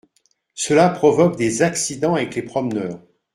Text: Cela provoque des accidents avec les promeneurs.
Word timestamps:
Cela 0.55 0.89
provoque 0.89 1.35
des 1.37 1.61
accidents 1.61 2.15
avec 2.15 2.33
les 2.33 2.41
promeneurs. 2.41 2.99